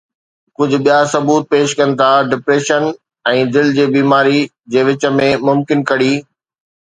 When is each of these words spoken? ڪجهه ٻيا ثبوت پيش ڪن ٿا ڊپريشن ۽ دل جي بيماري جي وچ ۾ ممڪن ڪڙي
ڪجهه 0.57 0.79
ٻيا 0.85 0.97
ثبوت 1.13 1.43
پيش 1.53 1.67
ڪن 1.79 1.89
ٿا 1.99 2.09
ڊپريشن 2.31 2.83
۽ 3.33 3.37
دل 3.57 3.67
جي 3.77 3.85
بيماري 3.97 4.39
جي 4.75 4.81
وچ 4.89 5.05
۾ 5.21 5.29
ممڪن 5.49 5.79
ڪڙي 5.91 6.11